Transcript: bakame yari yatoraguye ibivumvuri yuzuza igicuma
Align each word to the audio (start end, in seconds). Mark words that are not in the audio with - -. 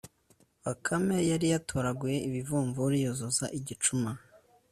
bakame 0.63 1.17
yari 1.29 1.47
yatoraguye 1.53 2.17
ibivumvuri 2.27 2.95
yuzuza 3.03 3.45
igicuma 3.59 4.09